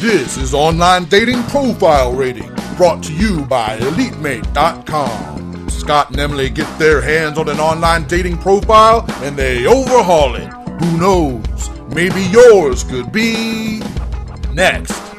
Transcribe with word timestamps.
This 0.00 0.36
is 0.38 0.54
Online 0.54 1.04
Dating 1.04 1.42
Profile 1.44 2.12
Rating, 2.12 2.50
brought 2.76 3.02
to 3.04 3.12
you 3.12 3.44
by 3.44 3.76
EliteMate.com. 3.78 5.68
Scott 5.68 6.10
and 6.10 6.18
Emily 6.18 6.48
get 6.48 6.78
their 6.78 7.00
hands 7.00 7.36
on 7.36 7.48
an 7.48 7.60
online 7.60 8.06
dating 8.06 8.38
profile 8.38 9.04
and 9.22 9.36
they 9.36 9.66
overhaul 9.66 10.36
it. 10.36 10.48
Who 10.82 10.98
knows? 10.98 11.70
Maybe 11.94 12.22
yours 12.22 12.84
could 12.84 13.12
be 13.12 13.82
next. 14.54 15.09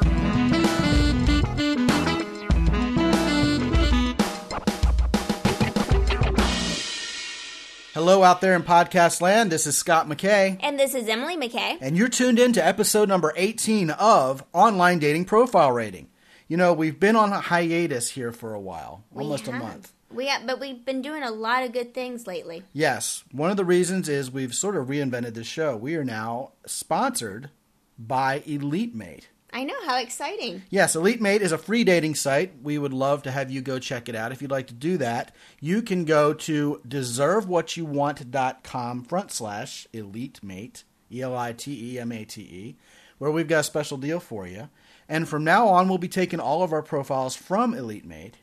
Hello, 8.04 8.24
out 8.24 8.42
there 8.42 8.56
in 8.56 8.64
podcast 8.64 9.22
land. 9.22 9.52
This 9.52 9.68
is 9.68 9.78
Scott 9.78 10.10
McKay, 10.10 10.58
And 10.62 10.80
this 10.80 10.96
is 10.96 11.08
Emily 11.08 11.38
McKay. 11.38 11.78
and 11.82 11.96
you're 11.96 12.08
tuned 12.10 12.40
in 12.40 12.52
to 12.54 12.66
episode 12.66 13.08
number 13.08 13.32
18 13.36 13.92
of 13.92 14.44
Online 14.54 14.98
Dating 14.98 15.24
Profile 15.24 15.72
Rating. 15.72 16.10
You 16.48 16.58
know, 16.58 16.74
we've 16.74 17.00
been 17.00 17.16
on 17.16 17.32
a 17.32 17.40
hiatus 17.40 18.10
here 18.10 18.32
for 18.32 18.56
a 18.56 18.60
while, 18.60 19.04
We 19.12 19.22
almost 19.22 19.48
a 19.48 19.52
month. 19.52 19.94
We 20.12 20.26
have, 20.26 20.48
but 20.48 20.60
we've 20.60 20.84
been 20.84 21.04
doing 21.04 21.22
a 21.22 21.30
lot 21.30 21.64
of 21.64 21.74
good 21.74 21.94
things 21.94 22.26
lately. 22.26 22.64
Yes, 22.74 23.24
one 23.32 23.52
of 23.52 23.58
the 23.58 23.64
reasons 23.66 24.10
is 24.10 24.32
we've 24.32 24.56
sort 24.56 24.76
of 24.78 24.88
reinvented 24.88 25.36
the 25.36 25.44
show. 25.44 25.76
We 25.78 25.96
are 25.96 26.04
now 26.04 26.54
sponsored 26.66 27.52
by 28.00 28.42
Elite 28.48 28.96
Mate. 28.96 29.30
I 29.54 29.64
know 29.64 29.76
how 29.86 30.00
exciting. 30.00 30.64
Yes, 30.70 30.96
Elite 30.96 31.20
Mate 31.20 31.42
is 31.42 31.52
a 31.52 31.58
free 31.58 31.84
dating 31.84 32.16
site. 32.16 32.54
We 32.64 32.78
would 32.78 32.94
love 32.94 33.24
to 33.24 33.32
have 33.32 33.52
you 33.52 33.62
go 33.62 33.80
check 33.80 34.08
it 34.08 34.16
out. 34.16 34.32
If 34.32 34.42
you'd 34.42 34.52
like 34.52 34.68
to 34.68 34.74
do 34.74 34.96
that, 34.98 35.36
you 35.60 35.82
can 35.82 36.06
go 36.06 36.34
to 36.34 36.80
deservewhatyouwant.com 36.88 39.04
front 39.04 39.32
slash 39.32 39.88
Elite 39.92 40.42
Mate, 40.42 40.86
E 41.12 41.22
L 41.22 41.38
I 41.38 41.52
T 41.52 41.96
E 41.96 42.00
M 42.00 42.14
A 42.14 42.24
T 42.24 42.42
E, 42.42 42.78
where 43.18 43.32
we've 43.32 43.48
got 43.48 43.60
a 43.60 43.64
special 43.64 43.98
deal 43.98 44.22
for 44.22 44.48
you. 44.48 44.70
And 45.10 45.28
from 45.28 45.44
now 45.44 45.68
on, 45.68 45.90
we'll 45.90 45.98
be 45.98 46.08
taking 46.08 46.40
all 46.40 46.64
of 46.64 46.72
our 46.72 46.82
profiles 46.82 47.36
from 47.36 47.74
Elite 47.74 48.06
Mate 48.06 48.38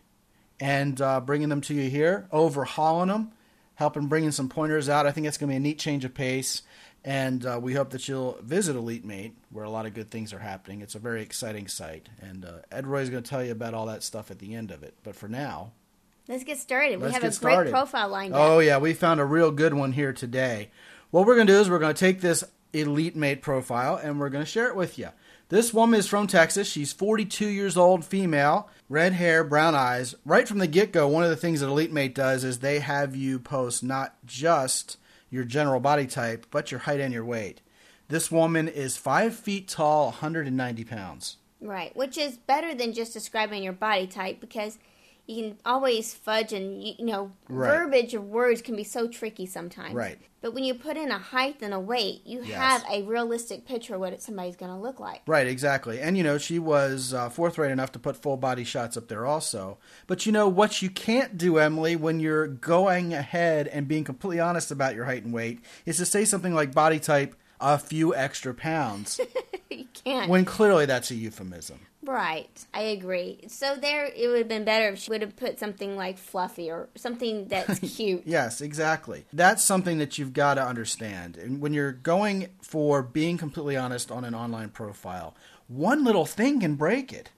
and 0.60 1.00
uh, 1.00 1.20
bringing 1.20 1.48
them 1.48 1.62
to 1.62 1.74
you 1.74 1.88
here, 1.88 2.28
overhauling 2.30 3.08
them, 3.08 3.32
helping 3.76 4.08
bringing 4.08 4.32
some 4.32 4.50
pointers 4.50 4.88
out. 4.88 5.06
I 5.06 5.12
think 5.12 5.26
it's 5.26 5.38
going 5.38 5.48
to 5.48 5.52
be 5.52 5.56
a 5.56 5.60
neat 5.60 5.78
change 5.78 6.04
of 6.04 6.12
pace. 6.12 6.62
And 7.04 7.46
uh, 7.46 7.58
we 7.62 7.74
hope 7.74 7.90
that 7.90 8.08
you'll 8.08 8.38
visit 8.42 8.76
Elite 8.76 9.04
Mate, 9.04 9.34
where 9.50 9.64
a 9.64 9.70
lot 9.70 9.86
of 9.86 9.94
good 9.94 10.10
things 10.10 10.32
are 10.32 10.40
happening. 10.40 10.80
It's 10.82 10.94
a 10.94 10.98
very 10.98 11.22
exciting 11.22 11.68
site. 11.68 12.08
And 12.20 12.44
uh, 12.44 12.58
Ed 12.70 12.86
Roy 12.86 13.00
is 13.00 13.10
going 13.10 13.22
to 13.22 13.28
tell 13.28 13.42
you 13.42 13.52
about 13.52 13.72
all 13.72 13.86
that 13.86 14.02
stuff 14.02 14.30
at 14.30 14.40
the 14.40 14.54
end 14.54 14.70
of 14.70 14.82
it. 14.82 14.94
But 15.02 15.16
for 15.16 15.28
now, 15.28 15.72
Let's 16.28 16.44
get 16.44 16.58
started. 16.58 17.00
Let's 17.00 17.10
we 17.10 17.14
have 17.14 17.22
a 17.22 17.26
great 17.26 17.34
started. 17.34 17.70
profile 17.70 18.08
lined 18.10 18.34
up. 18.34 18.40
Oh 18.40 18.58
yeah, 18.58 18.76
we 18.76 18.92
found 18.92 19.18
a 19.18 19.24
real 19.24 19.50
good 19.50 19.72
one 19.72 19.92
here 19.92 20.12
today. 20.12 20.70
What 21.10 21.24
we're 21.26 21.36
going 21.36 21.46
to 21.46 21.52
do 21.54 21.58
is 21.58 21.70
we're 21.70 21.78
going 21.78 21.94
to 21.94 21.98
take 21.98 22.20
this 22.20 22.44
Elite 22.74 23.16
Mate 23.16 23.40
profile 23.40 23.96
and 23.96 24.20
we're 24.20 24.28
going 24.28 24.44
to 24.44 24.50
share 24.50 24.68
it 24.68 24.76
with 24.76 24.98
you. 24.98 25.08
This 25.48 25.72
woman 25.72 25.98
is 25.98 26.06
from 26.06 26.26
Texas. 26.26 26.68
She's 26.68 26.92
42 26.92 27.46
years 27.46 27.78
old, 27.78 28.04
female, 28.04 28.68
red 28.90 29.14
hair, 29.14 29.42
brown 29.42 29.74
eyes. 29.74 30.14
Right 30.26 30.46
from 30.46 30.58
the 30.58 30.66
get 30.66 30.92
go, 30.92 31.08
one 31.08 31.24
of 31.24 31.30
the 31.30 31.36
things 31.36 31.60
that 31.60 31.68
Elite 31.68 31.92
Mate 31.92 32.14
does 32.14 32.44
is 32.44 32.58
they 32.58 32.80
have 32.80 33.16
you 33.16 33.38
post 33.38 33.82
not 33.82 34.14
just 34.26 34.98
your 35.30 35.44
general 35.44 35.80
body 35.80 36.06
type, 36.06 36.46
but 36.50 36.70
your 36.70 36.80
height 36.80 37.00
and 37.00 37.12
your 37.12 37.24
weight. 37.24 37.60
This 38.08 38.30
woman 38.30 38.68
is 38.68 38.96
five 38.96 39.34
feet 39.34 39.68
tall, 39.68 40.06
190 40.06 40.84
pounds. 40.84 41.36
Right, 41.60 41.94
which 41.96 42.16
is 42.16 42.36
better 42.36 42.74
than 42.74 42.92
just 42.92 43.12
describing 43.12 43.62
your 43.62 43.72
body 43.72 44.06
type 44.06 44.40
because 44.40 44.78
you 45.28 45.42
can 45.50 45.58
always 45.64 46.14
fudge 46.14 46.52
and 46.52 46.82
you, 46.82 46.94
know 47.04 47.30
Right. 47.48 47.70
verbiage 47.70 48.14
of 48.14 48.24
words 48.24 48.62
can 48.62 48.74
be 48.74 48.82
so 48.84 49.06
tricky 49.06 49.46
sometimes. 49.46 49.94
Right. 49.94 50.18
But 50.40 50.54
when 50.54 50.64
you 50.64 50.72
put 50.74 50.96
in 50.96 51.10
a 51.10 51.18
height 51.18 51.56
and 51.62 51.74
a 51.74 51.80
weight, 51.80 52.22
you 52.24 52.42
Yes. 52.42 52.56
have 52.56 52.84
a 52.90 53.02
realistic 53.02 53.66
picture 53.66 53.94
of 53.94 54.00
what 54.00 54.22
somebody's 54.22 54.56
going 54.56 54.70
to 54.72 54.78
look 54.78 54.98
like. 55.00 55.22
Right, 55.26 55.46
exactly. 55.46 56.00
And 56.00 56.16
you 56.16 56.22
know, 56.24 56.38
she 56.38 56.58
was 56.58 57.12
uh, 57.12 57.28
forthright 57.28 57.70
enough 57.70 57.92
to 57.92 57.98
put 57.98 58.16
full 58.16 58.36
body 58.36 58.64
shots 58.64 58.96
up 58.96 59.08
there 59.08 59.26
also. 59.26 59.78
But 60.06 60.24
you 60.26 60.32
know 60.32 60.48
what 60.48 60.80
you 60.80 60.88
can't 60.90 61.36
do, 61.36 61.58
Emily, 61.58 61.94
when 61.96 62.20
you're 62.20 62.46
going 62.46 63.12
ahead 63.12 63.68
and 63.68 63.86
being 63.86 64.04
completely 64.04 64.40
honest 64.40 64.70
about 64.70 64.94
your 64.94 65.04
height 65.04 65.24
and 65.24 65.34
weight, 65.34 65.60
is 65.84 65.98
to 65.98 66.06
say 66.06 66.24
something 66.24 66.54
like 66.54 66.72
body 66.72 66.98
type 67.00 67.34
a 67.60 67.76
few 67.76 68.14
extra 68.14 68.54
pounds 68.54 69.20
you 69.70 69.84
can't. 70.04 70.30
when 70.30 70.44
clearly 70.44 70.86
that's 70.86 71.10
a 71.10 71.14
euphemism. 71.16 71.80
Right, 72.08 72.64
I 72.72 72.80
agree. 72.84 73.40
So 73.48 73.76
there, 73.76 74.06
it 74.06 74.28
would 74.28 74.38
have 74.38 74.48
been 74.48 74.64
better 74.64 74.88
if 74.88 74.98
she 74.98 75.10
would 75.10 75.20
have 75.20 75.36
put 75.36 75.58
something 75.58 75.94
like 75.94 76.16
fluffy 76.16 76.70
or 76.70 76.88
something 76.94 77.48
that's 77.48 77.78
cute. 77.96 78.22
Yes, 78.24 78.62
exactly. 78.62 79.26
That's 79.30 79.62
something 79.62 79.98
that 79.98 80.16
you've 80.16 80.32
got 80.32 80.54
to 80.54 80.64
understand. 80.64 81.36
And 81.36 81.60
when 81.60 81.74
you're 81.74 81.92
going 81.92 82.48
for 82.62 83.02
being 83.02 83.36
completely 83.36 83.76
honest 83.76 84.10
on 84.10 84.24
an 84.24 84.34
online 84.34 84.70
profile, 84.70 85.36
one 85.66 86.02
little 86.02 86.24
thing 86.24 86.60
can 86.60 86.76
break 86.76 87.12
it. 87.12 87.28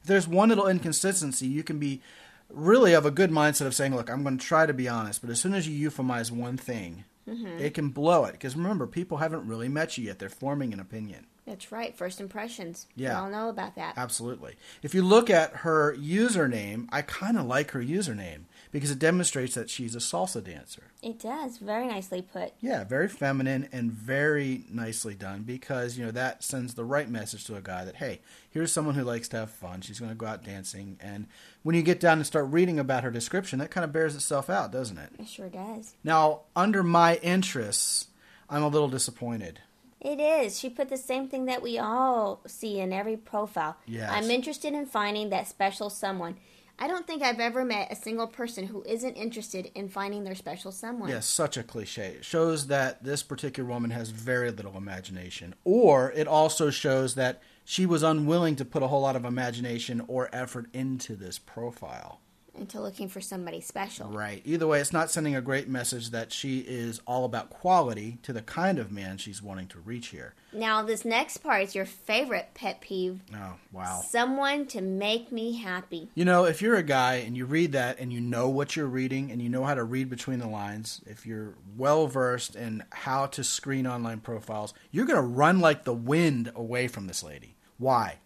If 0.00 0.06
there's 0.06 0.26
one 0.26 0.48
little 0.48 0.68
inconsistency, 0.68 1.46
you 1.46 1.62
can 1.62 1.78
be 1.78 2.00
really 2.48 2.94
of 2.94 3.04
a 3.04 3.10
good 3.10 3.30
mindset 3.30 3.66
of 3.66 3.74
saying, 3.74 3.94
look, 3.94 4.08
I'm 4.08 4.22
going 4.22 4.38
to 4.38 4.46
try 4.46 4.64
to 4.64 4.72
be 4.72 4.88
honest, 4.88 5.20
but 5.20 5.28
as 5.28 5.38
soon 5.38 5.52
as 5.52 5.68
you 5.68 5.90
euphemize 5.90 6.30
one 6.30 6.56
thing, 6.56 7.04
Mm-hmm. 7.28 7.58
it 7.58 7.74
can 7.74 7.88
blow 7.88 8.24
it. 8.24 8.32
Because 8.32 8.56
remember, 8.56 8.86
people 8.86 9.18
haven't 9.18 9.46
really 9.46 9.68
met 9.68 9.96
you 9.96 10.04
yet. 10.04 10.18
They're 10.18 10.28
forming 10.28 10.72
an 10.72 10.80
opinion. 10.80 11.26
That's 11.46 11.70
right, 11.70 11.94
first 11.94 12.20
impressions. 12.20 12.86
Yeah. 12.96 13.10
We 13.10 13.24
all 13.24 13.30
know 13.30 13.48
about 13.50 13.74
that. 13.76 13.94
Absolutely. 13.98 14.56
If 14.82 14.94
you 14.94 15.02
look 15.02 15.28
at 15.28 15.56
her 15.56 15.94
username, 15.96 16.88
I 16.90 17.02
kind 17.02 17.38
of 17.38 17.44
like 17.44 17.72
her 17.72 17.82
username 17.82 18.44
because 18.74 18.90
it 18.90 18.98
demonstrates 18.98 19.54
that 19.54 19.70
she's 19.70 19.94
a 19.94 20.00
salsa 20.00 20.42
dancer. 20.42 20.82
It 21.00 21.20
does. 21.20 21.58
Very 21.58 21.86
nicely 21.86 22.20
put. 22.22 22.54
Yeah, 22.60 22.82
very 22.82 23.06
feminine 23.06 23.68
and 23.70 23.92
very 23.92 24.64
nicely 24.68 25.14
done 25.14 25.44
because, 25.44 25.96
you 25.96 26.04
know, 26.04 26.10
that 26.10 26.42
sends 26.42 26.74
the 26.74 26.84
right 26.84 27.08
message 27.08 27.44
to 27.44 27.54
a 27.54 27.60
guy 27.60 27.84
that, 27.84 27.94
hey, 27.94 28.20
here's 28.50 28.72
someone 28.72 28.96
who 28.96 29.04
likes 29.04 29.28
to 29.28 29.36
have 29.36 29.52
fun. 29.52 29.80
She's 29.80 30.00
going 30.00 30.10
to 30.10 30.16
go 30.16 30.26
out 30.26 30.42
dancing. 30.42 30.98
And 31.00 31.28
when 31.62 31.76
you 31.76 31.82
get 31.82 32.00
down 32.00 32.18
and 32.18 32.26
start 32.26 32.46
reading 32.50 32.80
about 32.80 33.04
her 33.04 33.12
description, 33.12 33.60
that 33.60 33.70
kind 33.70 33.84
of 33.84 33.92
bears 33.92 34.16
itself 34.16 34.50
out, 34.50 34.72
doesn't 34.72 34.98
it? 34.98 35.10
It 35.20 35.28
sure 35.28 35.48
does. 35.48 35.94
Now, 36.02 36.40
under 36.56 36.82
my 36.82 37.14
interests, 37.18 38.08
I'm 38.50 38.64
a 38.64 38.68
little 38.68 38.88
disappointed. 38.88 39.60
It 40.00 40.18
is. 40.18 40.58
She 40.58 40.68
put 40.68 40.88
the 40.88 40.96
same 40.96 41.28
thing 41.28 41.44
that 41.44 41.62
we 41.62 41.78
all 41.78 42.40
see 42.48 42.80
in 42.80 42.92
every 42.92 43.16
profile. 43.16 43.76
Yes. 43.86 44.10
I'm 44.12 44.32
interested 44.32 44.74
in 44.74 44.84
finding 44.84 45.30
that 45.30 45.46
special 45.46 45.90
someone. 45.90 46.38
I 46.78 46.88
don't 46.88 47.06
think 47.06 47.22
I've 47.22 47.40
ever 47.40 47.64
met 47.64 47.92
a 47.92 47.96
single 47.96 48.26
person 48.26 48.66
who 48.66 48.82
isn't 48.84 49.14
interested 49.14 49.70
in 49.74 49.88
finding 49.88 50.24
their 50.24 50.34
special 50.34 50.72
someone. 50.72 51.08
Yes, 51.08 51.26
such 51.26 51.56
a 51.56 51.62
cliche. 51.62 52.16
It 52.16 52.24
shows 52.24 52.66
that 52.66 53.04
this 53.04 53.22
particular 53.22 53.68
woman 53.68 53.90
has 53.90 54.10
very 54.10 54.50
little 54.50 54.76
imagination. 54.76 55.54
Or 55.64 56.10
it 56.12 56.26
also 56.26 56.70
shows 56.70 57.14
that 57.14 57.40
she 57.64 57.86
was 57.86 58.02
unwilling 58.02 58.56
to 58.56 58.64
put 58.64 58.82
a 58.82 58.88
whole 58.88 59.02
lot 59.02 59.16
of 59.16 59.24
imagination 59.24 60.02
or 60.08 60.28
effort 60.32 60.66
into 60.72 61.14
this 61.14 61.38
profile. 61.38 62.20
Into 62.56 62.80
looking 62.80 63.08
for 63.08 63.20
somebody 63.20 63.60
special. 63.60 64.08
Right. 64.10 64.40
Either 64.44 64.66
way, 64.66 64.80
it's 64.80 64.92
not 64.92 65.10
sending 65.10 65.34
a 65.34 65.40
great 65.40 65.68
message 65.68 66.10
that 66.10 66.32
she 66.32 66.60
is 66.60 67.00
all 67.06 67.24
about 67.24 67.50
quality 67.50 68.18
to 68.22 68.32
the 68.32 68.42
kind 68.42 68.78
of 68.78 68.92
man 68.92 69.18
she's 69.18 69.42
wanting 69.42 69.66
to 69.68 69.80
reach 69.80 70.08
here. 70.08 70.34
Now, 70.52 70.82
this 70.82 71.04
next 71.04 71.38
part 71.38 71.62
is 71.62 71.74
your 71.74 71.84
favorite 71.84 72.50
pet 72.54 72.80
peeve. 72.80 73.20
Oh, 73.34 73.54
wow. 73.72 74.02
Someone 74.08 74.66
to 74.66 74.80
make 74.80 75.32
me 75.32 75.56
happy. 75.56 76.10
You 76.14 76.24
know, 76.24 76.44
if 76.44 76.62
you're 76.62 76.76
a 76.76 76.82
guy 76.84 77.16
and 77.16 77.36
you 77.36 77.44
read 77.44 77.72
that 77.72 77.98
and 77.98 78.12
you 78.12 78.20
know 78.20 78.48
what 78.48 78.76
you're 78.76 78.86
reading 78.86 79.32
and 79.32 79.42
you 79.42 79.48
know 79.48 79.64
how 79.64 79.74
to 79.74 79.82
read 79.82 80.08
between 80.08 80.38
the 80.38 80.46
lines, 80.46 81.00
if 81.06 81.26
you're 81.26 81.54
well 81.76 82.06
versed 82.06 82.54
in 82.54 82.84
how 82.90 83.26
to 83.26 83.42
screen 83.42 83.86
online 83.86 84.20
profiles, 84.20 84.74
you're 84.92 85.06
going 85.06 85.20
to 85.20 85.22
run 85.22 85.58
like 85.58 85.82
the 85.82 85.92
wind 85.92 86.52
away 86.54 86.86
from 86.86 87.08
this 87.08 87.24
lady. 87.24 87.56
Why? 87.78 88.18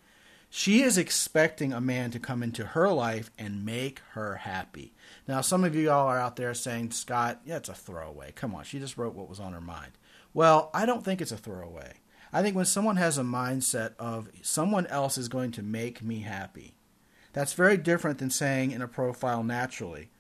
She 0.51 0.83
is 0.83 0.97
expecting 0.97 1.73
a 1.73 1.81
man 1.81 2.11
to 2.11 2.19
come 2.19 2.43
into 2.43 2.65
her 2.65 2.91
life 2.91 3.31
and 3.39 3.67
make 3.67 4.01
her 4.13 4.37
happy. 4.37 4.95
Now, 5.27 5.43
some 5.43 5.63
of 5.63 5.75
you 5.75 5.91
all 5.91 6.07
are 6.07 6.19
out 6.19 6.37
there 6.37 6.55
saying, 6.55 6.93
Scott, 6.93 7.41
yeah, 7.45 7.57
it's 7.57 7.69
a 7.69 7.75
throwaway. 7.75 8.33
Come 8.33 8.55
on, 8.55 8.65
she 8.65 8.79
just 8.79 8.97
wrote 8.97 9.15
what 9.15 9.29
was 9.29 9.41
on 9.41 9.53
her 9.53 9.61
mind. 9.61 9.93
Well, 10.33 10.71
I 10.73 10.87
don't 10.87 11.05
think 11.05 11.21
it's 11.21 11.33
a 11.33 11.37
throwaway. 11.37 11.95
I 12.33 12.43
think 12.43 12.57
when 12.57 12.65
someone 12.65 12.97
has 12.97 13.19
a 13.19 13.23
mindset 13.23 13.93
of 13.99 14.29
someone 14.43 14.87
else 14.87 15.19
is 15.19 15.29
going 15.29 15.53
to 15.53 15.63
make 15.63 16.03
me 16.03 16.21
happy, 16.21 16.75
that's 17.33 17.53
very 17.53 17.77
different 17.77 18.19
than 18.19 18.31
saying 18.31 18.71
in 18.71 18.83
a 18.83 18.89
profile 18.89 19.43
naturally, 19.43 20.11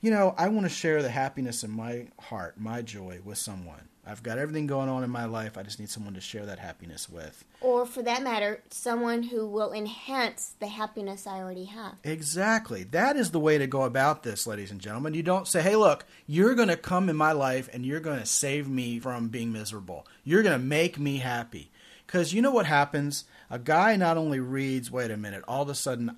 you 0.00 0.10
know, 0.10 0.34
I 0.38 0.48
want 0.48 0.66
to 0.66 0.74
share 0.74 1.02
the 1.02 1.10
happiness 1.10 1.62
in 1.62 1.70
my 1.70 2.08
heart, 2.18 2.58
my 2.58 2.82
joy 2.82 3.20
with 3.24 3.38
someone. 3.38 3.88
I've 4.06 4.22
got 4.22 4.38
everything 4.38 4.66
going 4.66 4.88
on 4.88 5.04
in 5.04 5.10
my 5.10 5.26
life. 5.26 5.58
I 5.58 5.62
just 5.62 5.78
need 5.78 5.90
someone 5.90 6.14
to 6.14 6.20
share 6.20 6.46
that 6.46 6.58
happiness 6.58 7.08
with. 7.08 7.44
Or, 7.60 7.84
for 7.84 8.02
that 8.02 8.22
matter, 8.22 8.62
someone 8.70 9.22
who 9.22 9.46
will 9.46 9.72
enhance 9.72 10.54
the 10.58 10.68
happiness 10.68 11.26
I 11.26 11.38
already 11.38 11.66
have. 11.66 11.96
Exactly. 12.02 12.82
That 12.84 13.16
is 13.16 13.30
the 13.30 13.38
way 13.38 13.58
to 13.58 13.66
go 13.66 13.82
about 13.82 14.22
this, 14.22 14.46
ladies 14.46 14.70
and 14.70 14.80
gentlemen. 14.80 15.14
You 15.14 15.22
don't 15.22 15.46
say, 15.46 15.60
hey, 15.60 15.76
look, 15.76 16.06
you're 16.26 16.54
going 16.54 16.68
to 16.68 16.76
come 16.76 17.10
in 17.10 17.16
my 17.16 17.32
life 17.32 17.68
and 17.72 17.84
you're 17.84 18.00
going 18.00 18.18
to 18.18 18.26
save 18.26 18.68
me 18.68 18.98
from 18.98 19.28
being 19.28 19.52
miserable. 19.52 20.06
You're 20.24 20.42
going 20.42 20.58
to 20.58 20.66
make 20.66 20.98
me 20.98 21.18
happy. 21.18 21.70
Because 22.06 22.32
you 22.32 22.42
know 22.42 22.50
what 22.50 22.66
happens? 22.66 23.24
A 23.50 23.58
guy 23.58 23.94
not 23.96 24.16
only 24.16 24.40
reads, 24.40 24.90
wait 24.90 25.12
a 25.12 25.16
minute, 25.16 25.44
all 25.46 25.62
of 25.62 25.68
a 25.68 25.74
sudden 25.74 26.16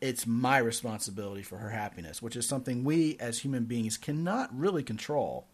it's 0.00 0.26
my 0.26 0.58
responsibility 0.58 1.42
for 1.42 1.58
her 1.58 1.70
happiness, 1.70 2.22
which 2.22 2.36
is 2.36 2.46
something 2.46 2.84
we 2.84 3.16
as 3.20 3.40
human 3.40 3.64
beings 3.64 3.96
cannot 3.96 4.56
really 4.56 4.82
control. 4.82 5.46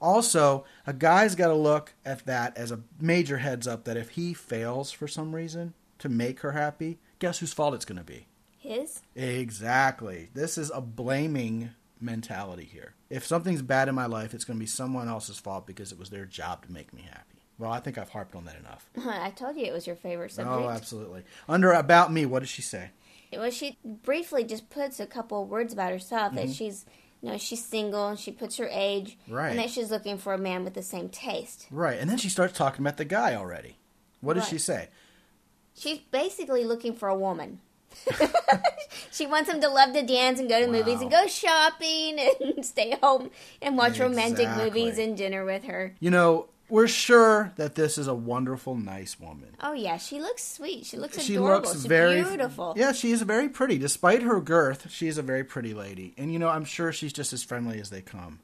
Also, 0.00 0.64
a 0.86 0.92
guy's 0.92 1.34
got 1.34 1.48
to 1.48 1.54
look 1.54 1.92
at 2.04 2.24
that 2.24 2.56
as 2.56 2.70
a 2.70 2.80
major 3.00 3.38
heads 3.38 3.66
up 3.66 3.84
that 3.84 3.98
if 3.98 4.10
he 4.10 4.32
fails 4.32 4.90
for 4.90 5.06
some 5.06 5.34
reason 5.34 5.74
to 5.98 6.08
make 6.08 6.40
her 6.40 6.52
happy, 6.52 6.98
guess 7.18 7.38
whose 7.38 7.52
fault 7.52 7.74
it's 7.74 7.84
going 7.84 7.98
to 7.98 8.04
be? 8.04 8.26
His? 8.58 9.02
Exactly. 9.14 10.30
This 10.32 10.56
is 10.56 10.70
a 10.74 10.80
blaming 10.80 11.70
mentality 12.00 12.64
here. 12.64 12.94
If 13.10 13.26
something's 13.26 13.62
bad 13.62 13.88
in 13.88 13.94
my 13.94 14.06
life, 14.06 14.32
it's 14.32 14.44
going 14.44 14.58
to 14.58 14.62
be 14.62 14.66
someone 14.66 15.08
else's 15.08 15.38
fault 15.38 15.66
because 15.66 15.92
it 15.92 15.98
was 15.98 16.08
their 16.08 16.24
job 16.24 16.64
to 16.64 16.72
make 16.72 16.94
me 16.94 17.02
happy. 17.02 17.40
Well, 17.58 17.70
I 17.70 17.80
think 17.80 17.98
I've 17.98 18.08
harped 18.08 18.34
on 18.34 18.46
that 18.46 18.56
enough. 18.56 18.88
I 19.06 19.30
told 19.30 19.56
you 19.56 19.66
it 19.66 19.72
was 19.72 19.86
your 19.86 19.96
favorite 19.96 20.32
oh, 20.32 20.36
subject. 20.36 20.56
Oh, 20.56 20.70
absolutely. 20.70 21.24
Under 21.46 21.72
About 21.72 22.10
Me, 22.10 22.24
what 22.24 22.40
does 22.40 22.48
she 22.48 22.62
say? 22.62 22.90
Well, 23.32 23.50
she 23.50 23.78
briefly 23.84 24.44
just 24.44 24.70
puts 24.70 24.98
a 25.00 25.06
couple 25.06 25.42
of 25.42 25.48
words 25.48 25.72
about 25.72 25.90
herself 25.92 26.32
Mm-hmm. 26.32 26.46
that 26.46 26.50
she's, 26.54 26.84
you 27.22 27.30
know, 27.30 27.38
she's 27.38 27.64
single 27.64 28.08
and 28.08 28.18
she 28.18 28.32
puts 28.32 28.56
her 28.56 28.68
age, 28.70 29.18
Right. 29.28 29.50
and 29.50 29.58
that 29.58 29.70
she's 29.70 29.90
looking 29.90 30.18
for 30.18 30.32
a 30.32 30.38
man 30.38 30.64
with 30.64 30.74
the 30.74 30.82
same 30.82 31.08
taste. 31.08 31.66
Right. 31.70 31.98
And 31.98 32.08
then 32.10 32.18
she 32.18 32.28
starts 32.28 32.56
talking 32.56 32.82
about 32.84 32.96
the 32.96 33.04
guy 33.04 33.34
already. 33.34 33.76
What 34.20 34.34
does 34.34 34.44
Right. 34.44 34.50
she 34.50 34.58
say? 34.58 34.88
She's 35.76 35.98
basically 35.98 36.64
looking 36.64 36.94
for 36.94 37.08
a 37.08 37.16
woman. 37.16 37.60
she 39.10 39.26
wants 39.26 39.50
him 39.50 39.60
to 39.60 39.68
love 39.68 39.92
to 39.94 40.02
dance 40.02 40.38
and 40.38 40.48
go 40.48 40.60
to 40.64 40.70
movies 40.70 41.00
and 41.00 41.10
go 41.10 41.26
shopping 41.26 42.18
and 42.40 42.64
stay 42.64 42.96
home 43.02 43.30
and 43.62 43.76
watch 43.76 43.98
romantic 43.98 44.48
movies 44.56 44.98
and 44.98 45.16
dinner 45.16 45.44
with 45.44 45.64
her. 45.64 45.94
You 46.00 46.10
know, 46.10 46.48
we're 46.70 46.88
sure 46.88 47.52
that 47.56 47.74
this 47.74 47.98
is 47.98 48.06
a 48.06 48.14
wonderful, 48.14 48.74
nice 48.74 49.18
woman. 49.18 49.56
Oh 49.60 49.72
yeah, 49.72 49.96
she 49.96 50.20
looks 50.20 50.42
sweet. 50.44 50.86
She 50.86 50.96
looks 50.96 51.20
She 51.22 51.34
adorable. 51.36 51.68
looks 51.68 51.72
She's 51.72 51.86
very 51.86 52.22
beautiful. 52.22 52.74
Yeah, 52.76 52.92
she 52.92 53.10
is 53.12 53.22
very 53.22 53.48
pretty. 53.48 53.78
Despite 53.78 54.22
her 54.22 54.40
girth, 54.40 54.90
she 54.90 55.08
is 55.08 55.18
a 55.18 55.22
very 55.22 55.44
pretty 55.44 55.74
lady. 55.74 56.14
And 56.16 56.32
you 56.32 56.38
know, 56.38 56.48
I'm 56.48 56.64
sure 56.64 56.92
she's 56.92 57.12
just 57.12 57.32
as 57.32 57.42
friendly 57.42 57.80
as 57.80 57.90
they 57.90 58.00
come. 58.02 58.40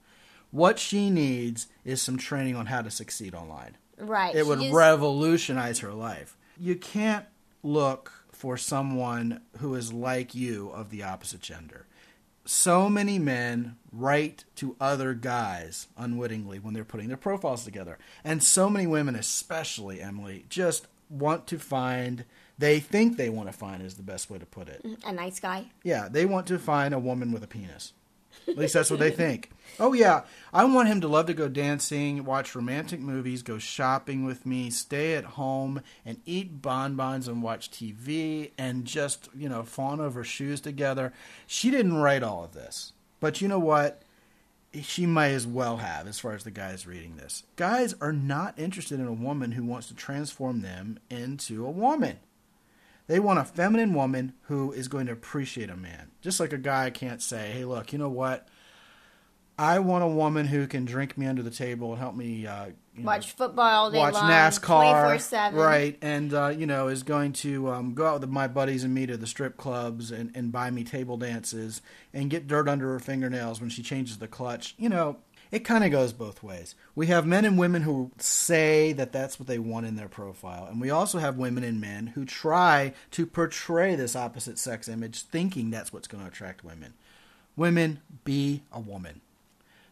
What 0.50 0.78
she 0.78 1.10
needs 1.10 1.66
is 1.84 2.00
some 2.02 2.16
training 2.16 2.56
on 2.56 2.66
how 2.66 2.82
to 2.82 2.90
succeed 2.90 3.34
online. 3.34 3.76
Right. 3.98 4.34
It 4.34 4.44
she 4.44 4.48
would 4.48 4.72
revolutionize 4.72 5.80
her 5.80 5.92
life. 5.92 6.36
You 6.58 6.76
can't 6.76 7.26
look 7.62 8.12
for 8.32 8.56
someone 8.56 9.40
who 9.58 9.74
is 9.74 9.92
like 9.92 10.34
you 10.34 10.70
of 10.70 10.90
the 10.90 11.02
opposite 11.02 11.40
gender. 11.40 11.86
So 12.46 12.88
many 12.88 13.18
men 13.18 13.76
write 13.92 14.44
to 14.56 14.76
other 14.80 15.14
guys 15.14 15.88
unwittingly 15.96 16.60
when 16.60 16.74
they're 16.74 16.84
putting 16.84 17.08
their 17.08 17.16
profiles 17.16 17.64
together. 17.64 17.98
And 18.24 18.42
so 18.42 18.70
many 18.70 18.86
women, 18.86 19.16
especially 19.16 20.00
Emily, 20.00 20.44
just 20.48 20.86
want 21.10 21.48
to 21.48 21.58
find, 21.58 22.24
they 22.56 22.78
think 22.78 23.16
they 23.16 23.28
want 23.28 23.50
to 23.50 23.52
find 23.52 23.82
is 23.82 23.94
the 23.94 24.02
best 24.02 24.30
way 24.30 24.38
to 24.38 24.46
put 24.46 24.68
it. 24.68 24.82
Mm, 24.84 25.08
a 25.08 25.12
nice 25.12 25.40
guy. 25.40 25.66
Yeah, 25.82 26.08
they 26.08 26.24
want 26.24 26.46
to 26.46 26.58
find 26.58 26.94
a 26.94 26.98
woman 27.00 27.32
with 27.32 27.42
a 27.42 27.48
penis. 27.48 27.92
At 28.48 28.56
least 28.56 28.74
that's 28.74 28.90
what 28.90 29.00
they 29.00 29.10
think. 29.10 29.50
Oh 29.78 29.92
yeah, 29.92 30.22
I 30.52 30.64
want 30.64 30.88
him 30.88 31.00
to 31.02 31.08
love 31.08 31.26
to 31.26 31.34
go 31.34 31.48
dancing, 31.48 32.24
watch 32.24 32.54
romantic 32.54 33.00
movies, 33.00 33.42
go 33.42 33.58
shopping 33.58 34.24
with 34.24 34.46
me, 34.46 34.70
stay 34.70 35.14
at 35.14 35.24
home 35.24 35.82
and 36.04 36.20
eat 36.24 36.62
bonbons 36.62 37.28
and 37.28 37.42
watch 37.42 37.70
TV 37.70 38.52
and 38.56 38.84
just, 38.84 39.28
you 39.36 39.48
know, 39.48 39.62
fawn 39.64 40.00
over 40.00 40.24
shoes 40.24 40.60
together. 40.60 41.12
She 41.46 41.70
didn't 41.70 41.96
write 41.96 42.22
all 42.22 42.44
of 42.44 42.54
this. 42.54 42.92
But 43.20 43.40
you 43.40 43.48
know 43.48 43.58
what? 43.58 44.02
She 44.82 45.06
might 45.06 45.30
as 45.30 45.46
well 45.46 45.78
have 45.78 46.06
as 46.06 46.18
far 46.18 46.32
as 46.32 46.44
the 46.44 46.50
guys 46.50 46.86
reading 46.86 47.16
this. 47.16 47.44
Guys 47.56 47.94
are 48.00 48.12
not 48.12 48.58
interested 48.58 49.00
in 49.00 49.06
a 49.06 49.12
woman 49.12 49.52
who 49.52 49.64
wants 49.64 49.88
to 49.88 49.94
transform 49.94 50.60
them 50.62 50.98
into 51.10 51.66
a 51.66 51.70
woman. 51.70 52.18
They 53.06 53.20
want 53.20 53.38
a 53.38 53.44
feminine 53.44 53.94
woman 53.94 54.32
who 54.42 54.72
is 54.72 54.88
going 54.88 55.06
to 55.06 55.12
appreciate 55.12 55.70
a 55.70 55.76
man. 55.76 56.10
Just 56.20 56.40
like 56.40 56.52
a 56.52 56.58
guy 56.58 56.90
can't 56.90 57.22
say, 57.22 57.52
hey, 57.52 57.64
look, 57.64 57.92
you 57.92 57.98
know 57.98 58.08
what? 58.08 58.48
I 59.58 59.78
want 59.78 60.04
a 60.04 60.08
woman 60.08 60.46
who 60.46 60.66
can 60.66 60.84
drink 60.84 61.16
me 61.16 61.26
under 61.26 61.42
the 61.42 61.50
table 61.50 61.92
and 61.92 61.98
help 61.98 62.14
me 62.14 62.46
uh, 62.46 62.66
you 62.94 63.02
know, 63.02 63.06
Watch 63.06 63.32
football 63.32 63.84
all 63.84 63.90
day 63.90 63.98
watch 63.98 64.12
long. 64.14 64.30
NASCAR, 64.30 65.16
24/7. 65.16 65.52
right? 65.54 65.98
And 66.02 66.34
uh, 66.34 66.48
you 66.48 66.66
know 66.66 66.88
is 66.88 67.02
going 67.02 67.32
to 67.34 67.70
um, 67.70 67.94
go 67.94 68.06
out 68.06 68.20
with 68.20 68.28
my 68.28 68.48
buddies 68.48 68.84
and 68.84 68.94
me 68.94 69.06
to 69.06 69.16
the 69.16 69.26
strip 69.26 69.56
clubs 69.56 70.10
and, 70.10 70.30
and 70.34 70.52
buy 70.52 70.70
me 70.70 70.84
table 70.84 71.16
dances 71.16 71.80
and 72.12 72.28
get 72.28 72.46
dirt 72.46 72.68
under 72.68 72.92
her 72.92 72.98
fingernails 72.98 73.60
when 73.60 73.70
she 73.70 73.82
changes 73.82 74.18
the 74.18 74.28
clutch. 74.28 74.74
You 74.78 74.90
know, 74.90 75.18
it 75.50 75.60
kind 75.60 75.84
of 75.84 75.90
goes 75.90 76.12
both 76.12 76.42
ways. 76.42 76.74
We 76.94 77.06
have 77.08 77.26
men 77.26 77.44
and 77.44 77.58
women 77.58 77.82
who 77.82 78.10
say 78.18 78.92
that 78.94 79.12
that's 79.12 79.38
what 79.38 79.46
they 79.46 79.58
want 79.58 79.86
in 79.86 79.96
their 79.96 80.08
profile, 80.08 80.66
and 80.66 80.80
we 80.80 80.90
also 80.90 81.18
have 81.18 81.36
women 81.36 81.64
and 81.64 81.80
men 81.80 82.08
who 82.08 82.24
try 82.24 82.94
to 83.12 83.26
portray 83.26 83.94
this 83.96 84.16
opposite 84.16 84.58
sex 84.58 84.88
image, 84.88 85.22
thinking 85.22 85.70
that's 85.70 85.92
what's 85.92 86.08
going 86.08 86.22
to 86.24 86.30
attract 86.30 86.64
women. 86.64 86.94
Women, 87.56 88.00
be 88.24 88.62
a 88.72 88.80
woman. 88.80 89.20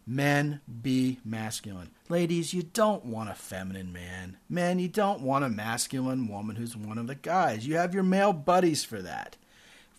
Men, 0.07 0.61
be 0.83 1.19
masculine. 1.25 1.91
Ladies, 2.11 2.53
you 2.53 2.63
don't 2.63 3.07
want 3.07 3.31
a 3.31 3.35
feminine 3.35 3.91
man. 3.91 4.37
Men, 4.51 4.79
you 4.79 4.89
don't 4.89 5.23
want 5.23 5.47
a 5.47 5.49
masculine 5.49 6.29
woman 6.29 6.57
who's 6.57 6.77
one 6.77 6.99
of 6.99 7.07
the 7.07 7.15
guys. 7.15 7.67
You 7.67 7.77
have 7.77 7.95
your 7.95 8.03
male 8.03 8.35
buddies 8.35 8.85
for 8.85 9.01
that. 9.01 9.37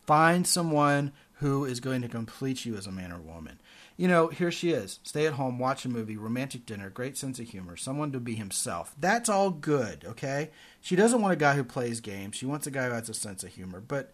Find 0.06 0.46
someone 0.46 1.12
who 1.40 1.66
is 1.66 1.80
going 1.80 2.02
to 2.02 2.08
complete 2.08 2.66
you 2.66 2.76
as 2.76 2.88
a 2.88 2.92
man 2.92 3.12
or 3.12 3.20
woman. 3.20 3.60
You 3.98 4.08
know, 4.08 4.28
here 4.28 4.52
she 4.52 4.72
is. 4.72 5.00
Stay 5.04 5.26
at 5.26 5.34
home, 5.34 5.60
watch 5.60 5.86
a 5.86 5.90
movie, 5.90 6.18
romantic 6.18 6.66
dinner, 6.66 6.90
great 6.90 7.18
sense 7.18 7.40
of 7.40 7.50
humor, 7.50 7.76
someone 7.76 8.12
to 8.14 8.20
be 8.20 8.36
himself. 8.36 8.96
That's 9.00 9.30
all 9.30 9.50
good, 9.50 10.06
okay? 10.06 10.52
She 10.82 10.96
doesn't 10.96 11.22
want 11.22 11.34
a 11.34 11.38
guy 11.38 11.56
who 11.56 11.64
plays 11.64 12.00
games. 12.00 12.36
She 12.36 12.46
wants 12.46 12.68
a 12.68 12.72
guy 12.72 12.88
who 12.88 12.94
has 12.94 13.10
a 13.10 13.14
sense 13.14 13.44
of 13.44 13.50
humor. 13.50 13.82
But 13.86 14.14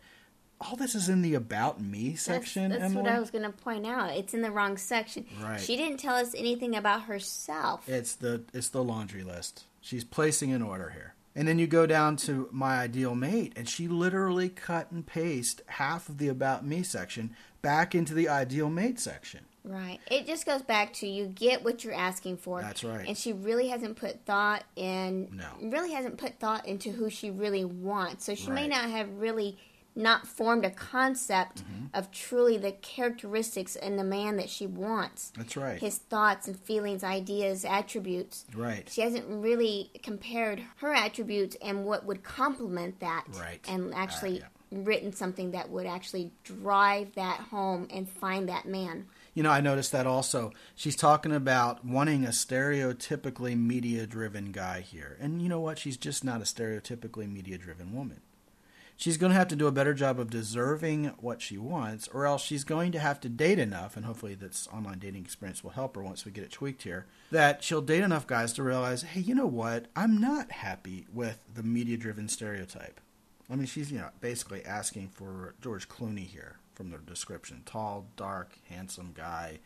all 0.59 0.75
this 0.75 0.95
is 0.95 1.09
in 1.09 1.21
the 1.21 1.33
about 1.35 1.81
me 1.81 2.15
section, 2.15 2.69
that's 2.69 2.83
Emily. 2.83 3.03
what 3.03 3.11
I 3.11 3.19
was 3.19 3.31
going 3.31 3.43
to 3.43 3.51
point 3.51 3.85
out. 3.85 4.11
It's 4.11 4.33
in 4.33 4.41
the 4.41 4.51
wrong 4.51 4.77
section. 4.77 5.25
Right. 5.41 5.59
She 5.59 5.75
didn't 5.75 5.97
tell 5.97 6.15
us 6.15 6.33
anything 6.35 6.75
about 6.75 7.03
herself. 7.03 7.87
It's 7.87 8.15
the 8.15 8.43
it's 8.53 8.69
the 8.69 8.83
laundry 8.83 9.23
list. 9.23 9.65
She's 9.81 10.03
placing 10.03 10.51
an 10.51 10.61
order 10.61 10.91
here. 10.91 11.15
And 11.35 11.47
then 11.47 11.59
you 11.59 11.67
go 11.67 11.85
down 11.85 12.17
to 12.17 12.49
my 12.51 12.79
ideal 12.79 13.15
mate, 13.15 13.53
and 13.55 13.67
she 13.67 13.87
literally 13.87 14.49
cut 14.49 14.91
and 14.91 15.05
paste 15.05 15.61
half 15.67 16.09
of 16.09 16.17
the 16.17 16.27
about 16.27 16.65
me 16.65 16.83
section 16.83 17.33
back 17.61 17.95
into 17.95 18.13
the 18.13 18.27
ideal 18.27 18.69
mate 18.69 18.99
section. 18.99 19.45
Right. 19.63 19.99
It 20.09 20.25
just 20.25 20.45
goes 20.45 20.63
back 20.63 20.91
to 20.93 21.07
you 21.07 21.27
get 21.27 21.63
what 21.63 21.83
you're 21.83 21.93
asking 21.93 22.37
for. 22.37 22.61
That's 22.61 22.83
right. 22.83 23.07
And 23.07 23.15
she 23.15 23.31
really 23.31 23.67
hasn't 23.67 23.95
put 23.95 24.25
thought 24.25 24.63
in. 24.75 25.29
No. 25.31 25.69
Really 25.69 25.93
hasn't 25.93 26.17
put 26.17 26.39
thought 26.39 26.67
into 26.67 26.91
who 26.91 27.09
she 27.09 27.29
really 27.29 27.63
wants. 27.63 28.25
So 28.25 28.33
she 28.33 28.49
may 28.49 28.67
not 28.67 28.89
have 28.89 29.07
really 29.17 29.57
not 29.95 30.25
formed 30.27 30.65
a 30.65 30.71
concept 30.71 31.63
Mm-hmm. 31.63 31.85
of 31.93 32.09
truly 32.11 32.57
the 32.57 32.71
characteristics 32.71 33.75
in 33.75 33.97
the 33.97 34.03
man 34.03 34.37
that 34.37 34.49
she 34.49 34.65
wants. 34.65 35.31
That's 35.35 35.57
right. 35.57 35.79
His 35.79 35.97
thoughts 35.97 36.47
and 36.47 36.57
feelings, 36.57 37.03
ideas, 37.03 37.65
attributes. 37.65 38.45
Right. 38.55 38.87
She 38.89 39.01
hasn't 39.01 39.25
really 39.27 39.91
compared 40.01 40.61
her 40.77 40.93
attributes 40.93 41.57
and 41.61 41.85
what 41.85 42.05
would 42.05 42.23
complement 42.23 42.99
that. 43.01 43.25
Right. 43.33 43.59
And 43.67 43.93
actually 43.93 44.41
Uh, 44.41 44.45
written 44.71 45.11
something 45.11 45.51
that 45.51 45.69
would 45.69 45.85
actually 45.85 46.31
drive 46.45 47.13
that 47.15 47.41
home 47.51 47.87
and 47.91 48.07
find 48.07 48.47
that 48.47 48.65
man. 48.65 49.05
You 49.33 49.43
know, 49.43 49.51
I 49.51 49.59
noticed 49.59 49.91
that 49.91 50.07
also. 50.07 50.53
She's 50.75 50.95
talking 50.95 51.33
about 51.33 51.83
wanting 51.83 52.23
a 52.23 52.29
stereotypically 52.29 53.57
media 53.59 54.07
driven 54.07 54.51
guy 54.53 54.79
here. 54.81 55.17
And 55.19 55.41
you 55.41 55.49
know 55.49 55.59
what? 55.59 55.77
She's 55.77 55.97
just 55.97 56.23
not 56.23 56.39
a 56.41 56.45
stereotypically 56.45 57.29
media 57.31 57.57
driven 57.57 57.93
woman. 57.93 58.21
She's 59.01 59.17
going 59.17 59.31
to 59.31 59.37
have 59.37 59.47
to 59.47 59.55
do 59.55 59.65
a 59.65 59.71
better 59.71 59.95
job 59.95 60.19
of 60.19 60.29
deserving 60.29 61.05
what 61.17 61.41
she 61.41 61.57
wants, 61.57 62.07
or 62.09 62.27
else 62.27 62.43
she's 62.43 62.63
going 62.63 62.91
to 62.91 62.99
have 62.99 63.19
to 63.21 63.29
date 63.29 63.57
enough, 63.57 63.97
and 63.97 64.05
hopefully 64.05 64.35
this 64.35 64.67
online 64.71 64.99
dating 64.99 65.23
experience 65.23 65.63
will 65.63 65.71
help 65.71 65.95
her 65.95 66.03
once 66.03 66.23
we 66.23 66.31
get 66.31 66.43
it 66.43 66.51
tweaked 66.51 66.83
here, 66.83 67.07
that 67.31 67.63
she'll 67.63 67.81
date 67.81 68.03
enough 68.03 68.27
guys 68.27 68.53
to 68.53 68.61
realize, 68.61 69.01
hey, 69.01 69.21
you 69.21 69.33
know 69.33 69.47
what? 69.47 69.87
I'm 69.95 70.21
not 70.21 70.51
happy 70.51 71.07
with 71.11 71.39
the 71.51 71.63
media 71.63 71.97
driven 71.97 72.27
stereotype. 72.27 73.01
I 73.49 73.55
mean, 73.55 73.65
she's, 73.65 73.91
you 73.91 73.97
know, 73.97 74.09
basically 74.19 74.63
asking 74.63 75.09
for 75.09 75.55
George 75.63 75.89
Clooney 75.89 76.27
here 76.27 76.57
from 76.75 76.91
the 76.91 76.99
description. 76.99 77.63
Tall, 77.65 78.05
dark, 78.15 78.59
handsome 78.69 79.13
guy. 79.15 79.61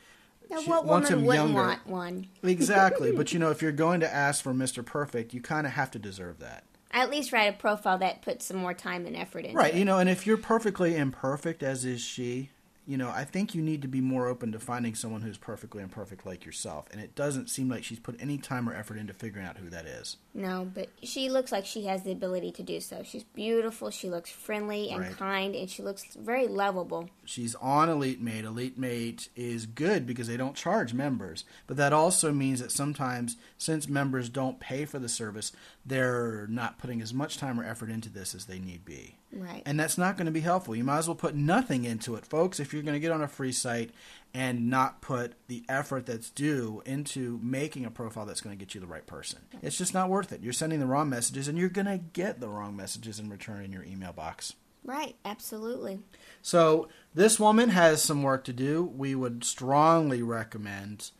Now, 0.49 0.61
She 0.61 0.69
what 0.69 0.85
wants 0.85 1.09
woman 1.09 1.25
wouldn't 1.25 1.49
younger. 1.49 1.61
want 1.61 1.87
one? 1.87 2.27
Exactly. 2.41 3.11
but, 3.17 3.33
you 3.33 3.39
know, 3.39 3.51
if 3.51 3.61
you're 3.61 3.73
going 3.73 3.99
to 3.99 4.13
ask 4.13 4.41
for 4.41 4.53
Mr. 4.53 4.85
Perfect, 4.85 5.33
you 5.33 5.41
kind 5.41 5.67
of 5.67 5.73
have 5.73 5.91
to 5.91 5.99
deserve 5.99 6.39
that. 6.39 6.63
At 6.95 7.11
least 7.11 7.33
write 7.33 7.53
a 7.53 7.57
profile 7.57 7.97
that 7.99 8.21
puts 8.21 8.45
some 8.45 8.57
more 8.57 8.73
time 8.73 9.05
and 9.05 9.15
effort 9.17 9.45
into 9.45 9.57
Right. 9.57 9.75
it. 9.75 9.77
You 9.77 9.85
know, 9.85 9.99
and 9.99 10.09
if 10.09 10.25
you're 10.25 10.37
perfectly 10.37 10.95
imperfect, 10.95 11.61
as 11.61 11.83
is 11.83 11.99
she, 12.01 12.51
you 12.87 12.97
know, 12.97 13.09
I 13.09 13.25
think 13.25 13.53
you 13.53 13.61
need 13.61 13.81
to 13.81 13.87
be 13.89 13.99
more 13.99 14.27
open 14.27 14.53
to 14.53 14.59
finding 14.59 14.95
someone 14.95 15.21
who's 15.21 15.37
perfectly 15.37 15.83
imperfect 15.83 16.25
like 16.25 16.45
yourself. 16.45 16.87
And 16.93 17.01
it 17.01 17.13
doesn't 17.13 17.49
seem 17.49 17.67
like 17.67 17.83
she's 17.83 17.99
put 17.99 18.15
any 18.21 18.37
time 18.37 18.69
or 18.69 18.73
effort 18.73 18.97
into 18.97 19.13
figuring 19.13 19.45
out 19.45 19.57
who 19.57 19.69
that 19.71 19.85
is. 19.85 20.17
No, 20.37 20.69
but 20.73 20.89
she 21.01 21.29
looks 21.29 21.53
like 21.53 21.65
she 21.65 21.85
has 21.85 22.03
the 22.03 22.11
ability 22.11 22.51
to 22.51 22.61
do 22.61 22.81
so. 22.81 23.03
She's 23.03 23.23
beautiful. 23.23 23.89
She 23.89 24.09
looks 24.09 24.29
friendly 24.29 24.89
and 24.89 24.99
Right. 25.03 25.15
kind, 25.15 25.55
and 25.55 25.69
she 25.69 25.81
looks 25.81 26.03
very 26.13 26.45
lovable. 26.45 27.09
She's 27.23 27.55
on 27.55 27.87
Elite 27.89 28.19
Mate. 28.19 28.43
Elite 28.43 28.77
Mate 28.77 29.29
is 29.37 29.65
good 29.65 30.05
because 30.05 30.27
they 30.27 30.35
don't 30.35 30.53
charge 30.57 30.93
members. 30.93 31.45
But 31.67 31.77
that 31.77 31.93
also 31.93 32.33
means 32.33 32.59
that 32.59 32.73
sometimes, 32.73 33.37
since 33.57 33.87
members 33.87 34.27
don't 34.27 34.59
pay 34.59 34.83
for 34.83 34.99
the 34.99 35.07
service, 35.07 35.53
they're 35.85 36.47
not 36.49 36.79
putting 36.79 37.01
as 37.01 37.13
much 37.13 37.37
time 37.37 37.57
or 37.57 37.63
effort 37.63 37.89
into 37.89 38.09
this 38.09 38.35
as 38.35 38.43
they 38.45 38.59
need 38.59 38.83
be. 38.83 39.15
Right. 39.31 39.63
And 39.65 39.79
that's 39.79 39.97
not 39.97 40.17
going 40.17 40.25
to 40.25 40.31
be 40.33 40.41
helpful. 40.41 40.75
You 40.75 40.83
might 40.83 40.97
as 40.97 41.07
well 41.07 41.15
put 41.15 41.35
nothing 41.35 41.85
into 41.85 42.15
it, 42.15 42.25
folks, 42.25 42.59
if 42.59 42.73
you're 42.73 42.83
going 42.83 42.93
to 42.95 42.99
get 42.99 43.11
on 43.11 43.21
a 43.21 43.27
free 43.29 43.51
site 43.53 43.91
and 44.35 44.69
not 44.69 45.01
put 45.01 45.31
the 45.47 45.63
effort 45.69 46.05
that's 46.05 46.29
due 46.29 46.83
into 46.85 47.39
making 47.41 47.85
a 47.85 47.89
profile 47.89 48.25
that's 48.25 48.41
going 48.41 48.53
to 48.53 48.59
get 48.59 48.75
you 48.75 48.81
the 48.81 48.85
right 48.85 49.07
person. 49.07 49.39
It's 49.61 49.77
just 49.77 49.93
not 49.93 50.09
worth 50.09 50.33
it. 50.33 50.41
You're 50.43 50.51
sending 50.51 50.81
the 50.81 50.85
wrong 50.85 51.09
messages 51.09 51.47
and 51.47 51.57
you're 51.57 51.69
going 51.69 51.85
to 51.85 51.97
get 51.97 52.41
the 52.41 52.49
wrong 52.49 52.75
messages 52.75 53.17
in 53.17 53.29
return 53.29 53.63
in 53.63 53.71
your 53.71 53.85
email 53.85 54.11
box. 54.11 54.53
right. 54.83 55.15
Absolutely. 55.23 55.99
So 56.41 56.89
this 57.13 57.39
woman 57.39 57.69
has 57.69 58.03
some 58.03 58.23
work 58.23 58.43
to 58.43 58.53
do. 58.53 58.83
We 58.83 59.15
would 59.15 59.45
strongly 59.45 60.21
recommend, 60.21 61.11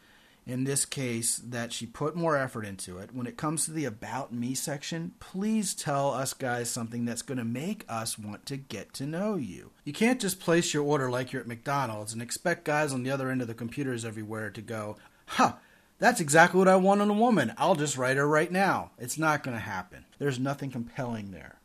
in 0.45 0.63
this 0.63 0.85
case, 0.85 1.37
that 1.37 1.73
she 1.73 1.85
put 1.85 2.15
more 2.15 2.37
effort 2.37 2.65
into 2.65 2.97
it. 2.99 3.13
When 3.13 3.27
it 3.27 3.37
comes 3.37 3.65
to 3.65 3.71
the 3.71 3.85
About 3.85 4.33
Me 4.33 4.53
section, 4.53 5.13
please 5.19 5.73
tell 5.73 6.13
us 6.13 6.33
guys 6.33 6.69
something 6.69 7.05
that's 7.05 7.21
going 7.21 7.37
to 7.37 7.43
make 7.43 7.85
us 7.89 8.19
want 8.19 8.45
to 8.47 8.57
get 8.57 8.93
to 8.93 9.05
know 9.05 9.35
you. 9.35 9.71
You 9.83 9.93
can't 9.93 10.21
just 10.21 10.39
place 10.39 10.73
your 10.73 10.83
order 10.83 11.09
like 11.09 11.31
you're 11.31 11.41
at 11.41 11.47
McDonald's 11.47 12.13
and 12.13 12.21
expect 12.21 12.65
guys 12.65 12.93
on 12.93 13.03
the 13.03 13.11
other 13.11 13.29
end 13.29 13.41
of 13.41 13.47
the 13.47 13.53
computers 13.53 14.05
everywhere 14.05 14.49
to 14.51 14.61
go, 14.61 14.97
huh. 15.25 15.53
That's 15.97 16.19
exactly 16.19 16.57
what 16.57 16.67
I 16.67 16.75
want 16.75 16.99
in 16.99 17.09
a 17.09 17.13
woman. 17.13 17.53
I'll 17.57 17.75
just 17.75 17.97
write 17.97 18.17
her 18.17 18.27
right 18.27 18.51
now. 18.51 18.91
It's 18.99 19.17
not 19.17 19.43
going 19.43 19.55
to 19.55 19.63
happen. 19.63 20.05
There's 20.19 20.37
nothing 20.37 20.69
compelling 20.69 21.31
there. 21.31 21.59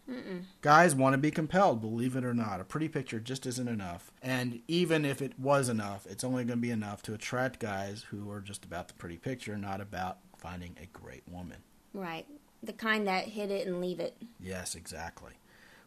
Guys 0.61 0.95
want 0.95 1.15
to 1.15 1.19
be 1.19 1.31
compelled, 1.31 1.81
believe 1.81 2.17
it 2.17 2.25
or 2.25 2.35
not. 2.35 2.61
A 2.61 2.65
pretty 2.65 2.89
picture 2.89 3.21
just 3.21 3.47
isn't 3.47 3.69
enough. 3.69 4.11
And 4.23 4.61
even 4.69 5.05
if 5.05 5.23
it 5.23 5.39
was 5.39 5.69
enough, 5.69 6.07
it's 6.07 6.25
only 6.25 6.45
going 6.45 6.59
to 6.59 6.63
be 6.63 6.71
enough 6.71 7.03
to 7.03 7.15
attract 7.15 7.61
guys 7.61 8.05
who 8.11 8.31
are 8.31 8.41
just 8.41 8.65
about 8.65 8.89
the 8.89 8.95
pretty 8.95 9.17
picture, 9.17 9.57
not 9.57 9.81
about 9.81 10.19
finding 10.39 10.77
a 10.83 10.87
great 10.87 11.23
woman. 11.29 11.59
Right. 11.95 12.27
The 12.63 12.73
kind 12.73 13.07
that 13.07 13.25
hit 13.25 13.51
it 13.51 13.67
and 13.67 13.81
leave 13.81 14.01
it. 14.01 14.17
Yes, 14.39 14.75
exactly. 14.75 15.33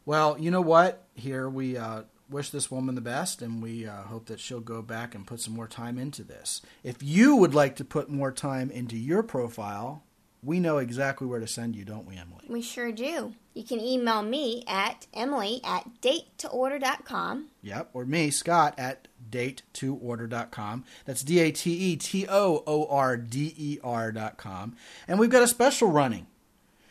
Well, 0.06 0.38
you 0.40 0.52
know 0.52 0.62
what? 0.62 1.06
Here 1.16 1.50
we 1.50 1.78
uh, 1.78 2.04
wish 2.30 2.50
this 2.50 2.72
woman 2.72 2.96
the 2.96 3.02
best, 3.02 3.42
and 3.42 3.62
we 3.62 3.86
uh, 3.86 4.04
hope 4.04 4.26
that 4.26 4.40
she'll 4.40 4.60
go 4.60 4.82
back 4.82 5.16
and 5.16 5.28
put 5.28 5.40
some 5.40 5.54
more 5.54 5.68
time 5.68 5.98
into 5.98 6.24
this. 6.24 6.62
If 6.84 6.98
you 7.02 7.36
would 7.36 7.54
like 7.54 7.76
to 7.78 7.86
put 7.86 8.10
more 8.10 8.32
time 8.32 8.70
into 8.70 8.98
your 8.98 9.24
profile, 9.24 10.04
we 10.44 10.60
know 10.60 10.78
exactly 10.78 11.28
where 11.28 11.40
to 11.40 11.48
send 11.48 11.76
you, 11.76 11.86
don't 11.86 12.06
we, 12.06 12.18
Emily? 12.18 12.46
We 12.48 12.62
sure 12.62 12.92
do. 12.92 13.34
You 13.54 13.64
can 13.64 13.80
email 13.80 14.22
me 14.24 14.64
at 14.68 15.08
emily 15.14 15.62
at 15.64 16.02
datetoorder.com. 16.02 17.48
Yep, 17.62 17.90
or 17.94 18.06
me, 18.06 18.32
Scott, 18.32 18.74
at 18.78 19.08
datetoorder.com. 19.30 20.84
That's 21.06 21.24
D 21.24 21.40
A 21.40 21.52
T 21.52 21.72
E 21.72 21.96
T 21.96 22.26
O 22.28 22.64
O 22.66 22.88
R 22.88 23.16
D 23.18 23.54
E 23.58 23.80
R.com. 23.84 24.76
And 25.08 25.20
we've 25.20 25.30
got 25.30 25.44
a 25.44 25.48
special 25.48 25.90
running. 25.90 26.28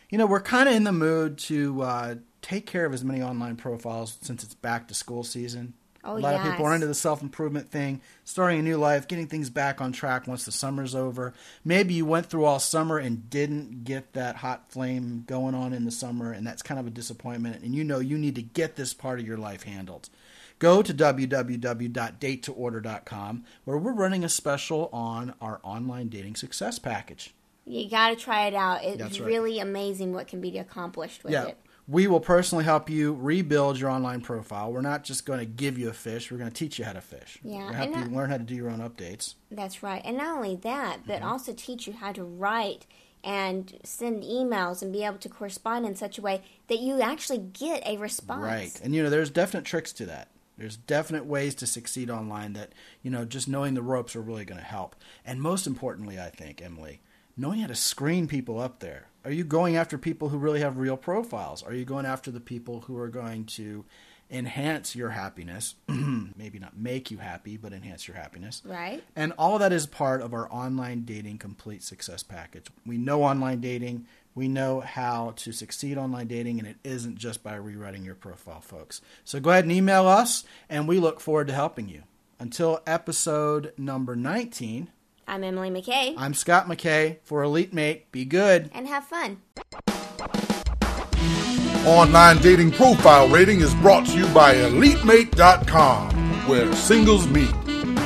You 0.08 0.18
know, 0.18 0.26
we're 0.26 0.40
kind 0.40 0.68
of 0.68 0.74
in 0.74 0.84
the 0.84 0.92
mood 0.92 1.38
to 1.38 1.82
uh, 1.82 2.14
take 2.42 2.66
care 2.66 2.84
of 2.84 2.92
as 2.92 3.04
many 3.04 3.22
online 3.22 3.56
profiles 3.56 4.18
since 4.20 4.44
it's 4.44 4.54
back 4.54 4.88
to 4.88 4.94
school 4.94 5.24
season. 5.24 5.74
Oh, 6.04 6.16
a 6.16 6.18
lot 6.18 6.34
of 6.34 6.42
people 6.42 6.66
are 6.66 6.74
into 6.74 6.88
the 6.88 6.94
self 6.94 7.22
improvement 7.22 7.70
thing, 7.70 8.00
starting 8.24 8.58
a 8.58 8.62
new 8.62 8.76
life, 8.76 9.06
getting 9.06 9.28
things 9.28 9.50
back 9.50 9.80
on 9.80 9.92
track 9.92 10.26
once 10.26 10.44
the 10.44 10.50
summer's 10.50 10.96
over. 10.96 11.32
Maybe 11.64 11.94
you 11.94 12.04
went 12.04 12.26
through 12.26 12.44
all 12.44 12.58
summer 12.58 12.98
and 12.98 13.30
didn't 13.30 13.84
get 13.84 14.12
that 14.14 14.34
hot 14.36 14.64
flame 14.70 15.22
going 15.26 15.54
on 15.54 15.72
in 15.72 15.84
the 15.84 15.92
summer, 15.92 16.32
and 16.32 16.44
that's 16.44 16.62
kind 16.62 16.80
of 16.80 16.88
a 16.88 16.90
disappointment. 16.90 17.62
And 17.62 17.72
you 17.74 17.84
know 17.84 18.00
you 18.00 18.18
need 18.18 18.34
to 18.34 18.42
get 18.42 18.74
this 18.74 18.94
part 18.94 19.20
of 19.20 19.26
your 19.26 19.38
life 19.38 19.62
handled. 19.62 20.08
Go 20.58 20.82
to 20.82 20.92
www.datetoorder.com 20.92 23.44
where 23.64 23.78
we're 23.78 23.92
running 23.92 24.24
a 24.24 24.28
special 24.28 24.88
on 24.92 25.34
our 25.40 25.60
online 25.62 26.08
dating 26.08 26.36
success 26.36 26.78
package. 26.78 27.34
You 27.64 27.88
got 27.88 28.10
to 28.10 28.16
try 28.16 28.46
it 28.46 28.54
out. 28.54 28.80
It's 28.82 29.20
right. 29.20 29.26
really 29.26 29.60
amazing 29.60 30.12
what 30.12 30.26
can 30.26 30.40
be 30.40 30.58
accomplished 30.58 31.22
with 31.22 31.32
Yeah. 31.32 31.46
it. 31.46 31.58
We 31.88 32.06
will 32.06 32.20
personally 32.20 32.64
help 32.64 32.88
you 32.88 33.14
rebuild 33.14 33.78
your 33.78 33.90
online 33.90 34.20
profile. 34.20 34.72
We're 34.72 34.82
not 34.82 35.02
just 35.04 35.26
going 35.26 35.40
to 35.40 35.44
give 35.44 35.78
you 35.78 35.88
a 35.88 35.92
fish, 35.92 36.30
we're 36.30 36.38
going 36.38 36.50
to 36.50 36.54
teach 36.56 36.78
you 36.78 36.84
how 36.84 36.92
to 36.92 37.00
fish. 37.00 37.38
Yeah, 37.42 37.68
to 37.68 37.74
help 37.74 37.88
you 37.90 37.94
that- 37.96 38.12
learn 38.12 38.30
how 38.30 38.38
to 38.38 38.44
do 38.44 38.54
your 38.54 38.70
own 38.70 38.78
updates. 38.78 39.34
That's 39.50 39.82
right. 39.82 40.00
And 40.04 40.16
not 40.16 40.36
only 40.36 40.56
that, 40.56 41.00
but 41.06 41.16
Mm-hmm. 41.20 41.28
also 41.28 41.52
teach 41.56 41.86
you 41.86 41.92
how 41.94 42.12
to 42.12 42.22
write 42.24 42.86
and 43.24 43.78
send 43.84 44.22
emails 44.22 44.82
and 44.82 44.92
be 44.92 45.04
able 45.04 45.18
to 45.18 45.28
correspond 45.28 45.86
in 45.86 45.94
such 45.94 46.18
a 46.18 46.22
way 46.22 46.42
that 46.68 46.78
you 46.80 47.00
actually 47.00 47.38
get 47.38 47.86
a 47.86 47.96
response. 47.98 48.42
Right. 48.42 48.80
And 48.82 48.94
you 48.94 49.02
know, 49.02 49.10
there's 49.10 49.30
definite 49.30 49.64
tricks 49.64 49.92
to 49.94 50.06
that. 50.06 50.28
There's 50.58 50.76
definite 50.76 51.24
ways 51.26 51.54
to 51.56 51.66
succeed 51.66 52.10
online 52.10 52.52
that, 52.52 52.72
you 53.02 53.10
know, 53.10 53.24
just 53.24 53.48
knowing 53.48 53.74
the 53.74 53.82
ropes 53.82 54.14
are 54.14 54.20
really 54.20 54.44
going 54.44 54.58
to 54.60 54.64
help. 54.66 54.94
And 55.24 55.40
most 55.40 55.66
importantly, 55.66 56.18
I 56.20 56.30
think, 56.30 56.60
Emily, 56.62 57.00
knowing 57.36 57.60
how 57.60 57.66
to 57.66 57.74
screen 57.74 58.28
people 58.28 58.60
up 58.60 58.80
there. 58.80 59.06
Are 59.24 59.30
you 59.30 59.44
going 59.44 59.76
after 59.76 59.98
people 59.98 60.28
who 60.28 60.38
really 60.38 60.60
have 60.60 60.78
real 60.78 60.96
profiles? 60.96 61.62
Are 61.62 61.72
you 61.72 61.84
going 61.84 62.06
after 62.06 62.30
the 62.30 62.40
people 62.40 62.80
who 62.82 62.98
are 62.98 63.08
going 63.08 63.44
to 63.46 63.84
enhance 64.30 64.96
your 64.96 65.10
happiness? 65.10 65.76
Maybe 65.88 66.58
not 66.58 66.76
make 66.76 67.10
you 67.10 67.18
happy, 67.18 67.56
but 67.56 67.72
enhance 67.72 68.08
your 68.08 68.16
happiness. 68.16 68.62
Right? 68.64 69.02
And 69.14 69.32
all 69.38 69.58
that 69.58 69.72
is 69.72 69.86
part 69.86 70.22
of 70.22 70.34
our 70.34 70.52
online 70.52 71.04
dating 71.04 71.38
complete 71.38 71.84
success 71.84 72.24
package. 72.24 72.66
We 72.84 72.98
know 72.98 73.22
online 73.22 73.60
dating. 73.60 74.06
We 74.34 74.48
know 74.48 74.80
how 74.80 75.34
to 75.36 75.52
succeed 75.52 75.98
online 75.98 76.26
dating, 76.26 76.58
and 76.58 76.66
it 76.66 76.78
isn't 76.82 77.16
just 77.16 77.42
by 77.42 77.54
rewriting 77.54 78.04
your 78.04 78.14
profile, 78.14 78.60
folks. 78.60 79.02
So 79.24 79.38
go 79.38 79.50
ahead 79.50 79.64
and 79.64 79.72
email 79.72 80.08
us, 80.08 80.44
and 80.68 80.88
we 80.88 80.98
look 80.98 81.20
forward 81.20 81.48
to 81.48 81.54
helping 81.54 81.88
you. 81.88 82.02
Until 82.40 82.80
episode 82.86 83.72
number 83.76 84.16
19, 84.16 84.90
I'm 85.26 85.44
Emily 85.44 85.70
McKay. 85.70 86.14
I'm 86.16 86.34
Scott 86.34 86.66
McKay 86.66 87.18
for 87.22 87.42
Elite 87.42 87.72
Mate. 87.72 88.10
Be 88.12 88.24
good. 88.24 88.70
and 88.74 88.86
have 88.86 89.04
fun. 89.04 89.38
Online 91.86 92.38
dating 92.38 92.70
profile 92.72 93.28
rating 93.28 93.60
is 93.60 93.74
brought 93.76 94.06
to 94.06 94.16
you 94.16 94.26
by 94.28 94.54
EliteMate.com, 94.54 96.10
where 96.46 96.72
singles 96.74 97.26
meet. 97.28 97.52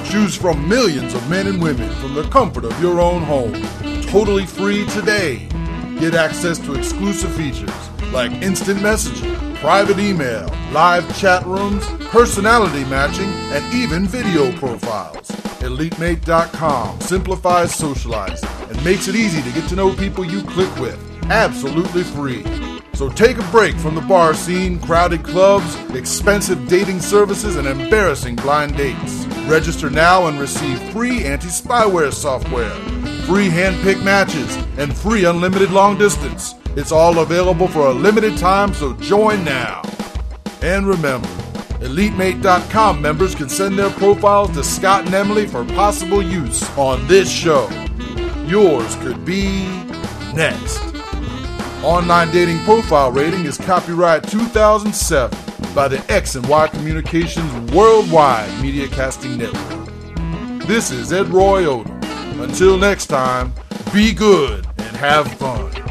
Choose 0.07 0.37
from 0.37 0.67
millions 0.69 1.15
of 1.15 1.29
men 1.29 1.47
and 1.47 1.61
women 1.61 1.91
from 1.97 2.15
the 2.15 2.23
comfort 2.31 2.65
of 2.65 2.81
your 2.81 3.01
own 3.01 3.23
home. 3.23 3.55
Totally 4.03 4.47
free 4.47 4.87
today. 4.87 5.49
Get 5.99 6.15
access 6.15 6.59
to 6.61 6.75
exclusive 6.75 7.35
features 7.35 7.71
like 8.13 8.31
instant 8.43 8.79
messaging, 8.81 9.57
private 9.57 9.99
email, 9.99 10.49
live 10.73 11.05
chat 11.19 11.45
rooms, 11.45 11.85
personality 12.07 12.85
matching, 12.85 13.29
and 13.53 13.75
even 13.75 14.07
video 14.07 14.53
profiles. 14.59 15.31
EliteMate.com 15.61 17.01
simplifies 17.01 17.75
socializing 17.75 18.49
and 18.69 18.85
makes 18.85 19.09
it 19.09 19.15
easy 19.15 19.43
to 19.43 19.51
get 19.51 19.69
to 19.69 19.77
know 19.77 19.95
people 19.95 20.25
you 20.25 20.43
click 20.43 20.75
with. 20.77 20.99
Absolutely 21.31 22.03
free. 22.03 22.45
So 22.97 23.11
take 23.11 23.37
a 23.37 23.51
break 23.51 23.77
from 23.77 23.95
the 23.95 24.01
bar 24.01 24.33
scene, 24.33 24.81
crowded 24.81 25.23
clubs, 25.23 25.75
expensive 25.91 26.67
dating 26.67 27.01
services, 27.01 27.57
and 27.57 27.69
embarrassing 27.69 28.37
blind 28.37 28.75
dates. 28.77 29.27
Register 29.47 29.91
now 29.91 30.29
and 30.29 30.41
receive 30.41 30.81
free 30.93 31.25
anti 31.25 31.49
spyware 31.49 32.13
software, 32.13 32.71
free 33.27 33.51
hand 33.51 33.77
picked 33.83 34.03
matches, 34.03 34.57
and 34.79 34.97
free 34.97 35.27
unlimited 35.27 35.71
long 35.73 35.99
distance. 35.99 36.55
It's 36.75 36.91
all 36.91 37.19
available 37.19 37.69
for 37.69 37.89
a 37.89 37.93
limited 37.93 38.39
time, 38.39 38.73
so 38.73 38.95
join 38.95 39.45
now. 39.45 39.83
And 40.63 40.87
remember, 40.87 41.29
EliteMate.com 41.81 43.01
members 43.01 43.35
can 43.35 43.49
send 43.49 43.79
their 43.79 43.91
profiles 43.91 44.51
to 44.53 44.65
Scott 44.65 45.05
and 45.07 45.15
Emily 45.15 45.47
for 45.47 45.65
possible 45.65 46.23
use 46.23 46.63
on 46.77 47.07
this 47.07 47.31
show. 47.31 47.69
Yours 48.47 48.97
could 48.97 49.25
be 49.25 49.67
next. 50.35 50.81
Online 51.83 52.31
dating 52.33 52.59
profile 52.61 53.13
rating 53.13 53.45
is 53.45 53.59
copyright 53.59 54.27
2007 54.29 55.39
by 55.75 55.87
the 55.89 56.03
X 56.11 56.35
and 56.35 56.47
Y 56.49 56.69
Communications 56.69 57.73
Worldwide 57.73 58.63
Media 58.63 58.89
Casting 58.89 59.37
Network. 59.37 60.67
This 60.67 60.91
is 60.91 61.13
Ed 61.13 61.29
Roy 61.29 61.65
Odom. 61.65 62.43
Until 62.43 62.77
next 62.77 63.07
time, 63.07 63.53
be 63.93 64.13
good 64.13 64.67
and 64.79 64.97
have 64.97 65.31
fun. 65.35 65.86